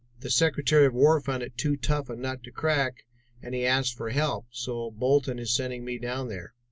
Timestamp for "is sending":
5.37-5.85